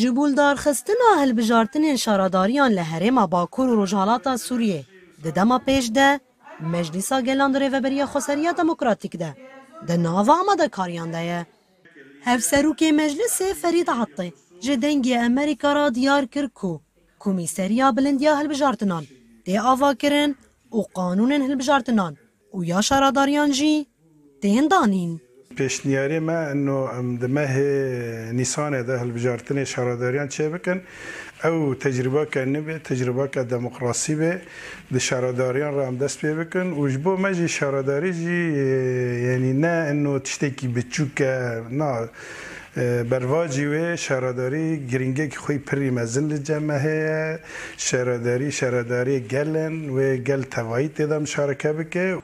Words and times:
جبول 0.00 0.34
دارخستنا 0.34 1.08
هلبجارتنین 1.18 1.96
شاراداریان 1.96 2.72
لهرما 2.72 3.26
باکور 3.26 3.68
و 3.68 3.82
رجحالاتا 3.82 4.36
سوریه 4.36 4.84
ده 5.22 5.30
دما 5.30 5.58
پیش 5.58 5.90
ده 5.94 6.20
مجلسا 6.60 7.20
گلان 7.20 7.56
ریوبریا 7.56 8.06
خسریا 8.06 8.52
دموکراتیک 8.52 9.16
ده 9.16 9.36
ده 9.86 9.96
ناوا 9.96 10.34
آماده 10.40 10.68
کاریان 10.68 11.10
ده 11.10 11.46
هف 12.26 12.40
سروک 12.42 12.82
مجلس 12.82 13.42
فرید 13.42 13.90
عطی 13.90 14.32
جدنگی 14.60 15.14
امریکا 15.14 15.72
را 15.72 15.90
دیار 15.90 16.24
کر 16.26 16.46
کو 16.46 16.80
بلندیا 17.96 18.36
هلبجارتنان 18.36 19.04
ده 19.44 19.60
آوا 19.60 19.94
کرن 19.94 20.34
و 20.72 20.80
قانون 20.94 21.32
هلبجارتنان 21.32 22.18
و 22.54 22.64
یا 22.64 22.80
شاراداریان 22.80 23.50
جی 23.50 23.86
دهن 24.42 24.68
دانین 24.68 25.20
پیشنیاری 25.56 26.18
ما 26.18 26.38
انه 26.38 27.16
دمه 27.16 28.32
نیسان 28.32 28.82
ده 28.82 28.98
هلبجارتن 28.98 29.64
شهرداریان 29.64 30.28
چه 30.28 30.48
بکن؟ 30.48 30.80
او 31.44 31.74
تجربه 31.74 32.26
که 32.32 32.40
نبی 32.44 32.74
تجربه 32.74 33.28
که 33.28 33.42
دموکراسی 33.42 34.14
به 34.14 34.40
ده 34.92 34.98
شهرداریان 34.98 35.74
را 35.74 35.86
هم 35.86 35.96
دست 35.96 36.18
پی 36.18 36.34
بکن. 36.34 36.66
و 36.72 36.88
جبو 36.88 37.16
ما 37.16 37.32
جی 37.32 37.48
شهرداری 37.48 38.12
جی 38.12 38.38
یعنی 39.28 39.52
نه 39.52 39.74
انه 39.90 40.18
تشتکی 40.18 40.68
بچوک 40.68 41.22
نه 41.70 42.08
برواجی 43.10 43.66
و 43.66 43.96
شهرداری 43.96 44.86
گرینگه 44.86 45.28
که 45.28 45.38
خوی 45.38 45.58
پری 45.58 45.90
مزن 45.90 46.42
جمعه 46.42 47.38
شهرداری 47.76 48.52
شهرداری 48.52 49.20
گلن 49.20 49.88
و 49.88 50.16
گل 50.16 50.42
توایی 50.42 50.88
تیدم 50.88 51.24
شارکه 51.24 51.72
بکه 51.72 52.18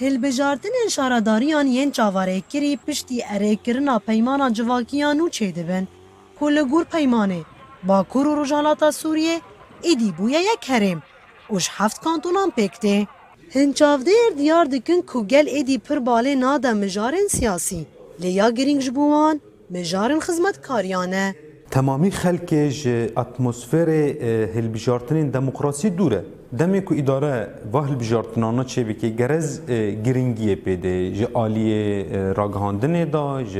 هلبجارتن 0.00 0.76
شارداریان 0.90 1.66
ین 1.66 1.90
چاواره 1.92 2.40
کری 2.40 2.76
پشتی 2.76 3.22
اره 3.28 3.56
کرنا 3.56 3.98
پیمانا 3.98 4.50
جواکیان 4.50 5.20
و 5.20 5.28
چه 5.28 5.52
دبن 5.52 5.86
گور 6.70 6.84
پیمانه 6.84 7.44
با 7.86 8.02
کرو 8.02 8.42
رجالاتا 8.42 8.90
سوریه 8.90 9.40
ایدی 9.82 10.12
بویا 10.18 10.40
یک 10.40 10.70
هرم 10.70 11.02
اوش 11.48 11.68
هفت 11.72 12.00
کانتونان 12.04 12.50
پکته 12.50 13.08
هنچافده 13.54 14.10
ایر 14.10 14.32
دیار 14.36 14.64
دکن 14.64 15.00
کوگل 15.00 15.48
ایدی 15.48 15.78
پر 15.78 15.98
باله 15.98 16.34
نادا 16.34 16.72
مجارن 16.72 17.26
سیاسی 17.30 17.86
لیا 18.18 18.50
گرینگ 18.50 18.80
جبوان 18.80 19.40
مجارن 19.70 20.20
خزمت 20.20 20.56
تمامی 21.74 22.10
خلک 22.10 22.54
ج 22.80 22.88
اتمسفر 23.16 23.88
هلبجارتن 24.54 25.30
دموکراسی 25.30 25.90
دوره. 25.90 26.24
دمی 26.58 26.80
که 26.80 26.98
اداره 26.98 27.48
و 27.72 27.78
هلبجارتنانا 27.78 28.64
چه 28.64 28.84
بی 28.84 28.94
که 28.94 29.08
گرز 29.08 29.60
گرنگی 30.04 30.54
پیده. 30.54 31.12
ج 31.16 31.26
آلی 31.32 32.04
راگهاندن 32.38 33.04
دا 33.04 33.42
ج 33.42 33.58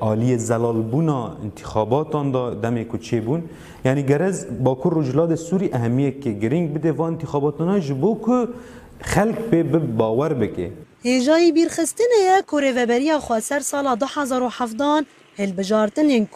آلی 0.00 0.38
زلالبونا 0.38 1.36
انتخاباتان 1.42 2.30
دا. 2.30 2.54
دمی 2.54 2.84
که 2.84 2.98
چه 2.98 3.20
بون؟ 3.20 3.42
یعنی 3.84 4.02
گرز 4.02 4.46
با 4.64 4.74
که 4.74 4.88
رجلاد 4.92 5.34
سوری 5.34 5.70
اهمیه 5.72 6.10
که 6.20 6.32
گرنگ 6.32 6.74
بده 6.74 6.92
و 6.92 7.02
انتخاباتانا 7.02 7.78
جبو 7.78 8.14
کو 8.14 8.46
خلک 9.00 9.38
به 9.38 9.62
باور 9.78 10.34
بکه. 10.34 10.70
هجای 11.04 11.52
بیرخستن 11.52 12.04
یا 12.26 12.42
و 12.76 12.86
بریا 12.86 13.18
خواسر 13.18 13.60
سال 13.60 13.94
2017 13.94 14.84
هل 15.38 15.50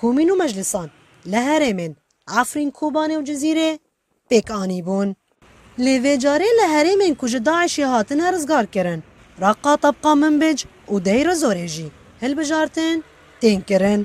کومین 0.01 0.31
و 0.31 0.39
مەجلسان 0.43 0.89
مجلسان 1.33 1.41
هەرێمێن 1.49 1.93
ئافرین 2.33 2.71
کوبانێ 2.79 3.17
و 3.17 3.27
پک 4.31 4.51
آنی 4.63 4.83
بون. 4.87 5.09
لێڤێجارێ 5.85 6.51
لە 6.61 6.67
هەرێمێن 6.75 7.15
کوژە 7.21 7.41
داعشی 7.49 7.85
هاتن 7.93 8.21
هەرزگارکردن 8.27 9.01
ڕقا 9.43 9.75
تەبقا 9.85 10.13
من 10.23 10.35
بج 10.43 10.59
و 10.93 10.97
هل 11.07 11.35
زۆرێژی 11.43 11.89
هەلبژارتن 12.23 12.97
تێنکردن 13.41 14.01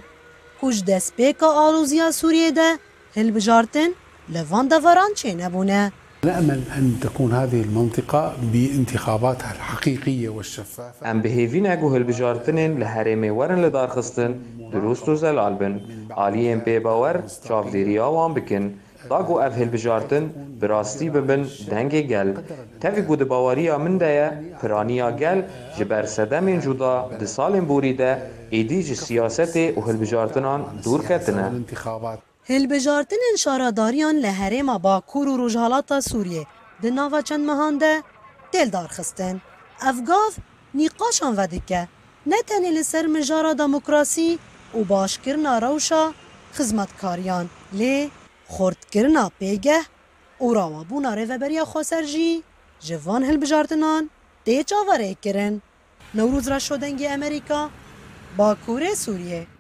کوژ 0.59 0.75
دەستپێکە 0.89 1.49
ئالوزیا 1.57 2.07
سووریێدە 2.19 2.69
ده؟ 3.15 3.89
لە 4.33 4.41
ڤان 4.49 4.65
دەڤەران 4.71 5.11
چێ 5.19 5.31
نبونه؟ 5.41 5.81
نأمل 6.25 6.61
أن 6.77 6.99
تكون 7.01 7.31
هذه 7.31 7.61
المنطقة 7.61 8.33
بانتخاباتها 8.53 9.51
الحقيقية 9.51 10.29
والشفافة. 10.29 11.11
أم 11.11 11.21
بهیوین 11.21 11.67
اگو 11.67 11.95
هلبجارتنین 11.95 12.79
لحرمه 12.79 13.31
ورن 13.31 13.59
لدار 13.59 13.87
خستن 13.87 14.35
دروست 14.71 15.09
و 15.09 15.15
زلال 15.15 15.53
بن 15.53 15.79
آلیین 16.15 16.59
پی 16.59 16.79
باور 16.79 17.23
چافدیریا 17.47 18.11
وان 18.11 18.33
بکن. 18.33 18.73
داگو 19.09 19.39
اف 19.39 19.57
هلبجارتن 19.57 20.29
براستی 20.61 21.09
ببن 21.09 21.45
دنگ 21.71 22.01
گل 22.01 22.33
تفی 22.81 23.01
گود 23.01 23.27
باوریا 23.27 23.77
من 23.77 23.97
پرانیا 24.61 25.11
گل 25.11 25.41
جبر 25.77 26.05
سدمین 26.05 26.59
جدا 26.59 27.09
ده 27.19 27.25
سالین 27.25 27.65
بوری 27.65 27.93
ده 27.93 28.21
ایدی 28.49 28.83
جی 28.83 28.95
سیاست 28.95 29.55
و 29.77 29.81
هلبجارتنان 29.81 30.65
دور 30.83 31.01
کتنه 31.01 31.45
الانتخابات 31.45 32.19
هلبجارتن 32.49 33.17
انشارا 33.31 33.69
داريان 33.69 34.19
لحرم 34.19 34.77
باکور 34.77 35.27
و 35.27 35.37
رجالات 35.37 35.99
سوریه 35.99 36.47
ده 36.81 36.89
نوا 36.89 37.21
چند 37.21 37.45
مهان 37.45 37.77
ده؟ 37.77 38.03
دل 38.51 38.69
دارخستن 38.69 39.41
افگاف 39.81 40.33
نیقاشان 40.73 41.35
ودکه 41.37 41.87
نه 42.25 42.41
تنه 42.47 42.71
لسر 42.71 43.05
مجارا 43.07 43.53
دموکراسی 43.53 44.39
و 44.73 44.83
باشکرنا 44.83 45.59
روشا 45.59 46.13
خزمت 46.53 46.97
کاریان 47.01 47.49
لی 47.73 48.11
خوردکرنا 48.47 49.31
پیگه 49.39 49.81
أو 50.41 50.53
راوابونا 50.53 51.13
روه 51.13 51.37
بریا 51.37 51.65
خوسر 51.65 52.03
جی 52.03 52.43
جوان 52.79 53.23
هلبجارتنان 53.23 54.09
دیچا 54.45 54.75
وره 54.89 55.13
کرن. 55.23 55.61
نوروز 56.13 56.47
را 56.47 56.59
شدنگی 56.59 57.07
امریکا 57.07 57.69
باكور 58.37 58.93
سوريا 58.93 59.58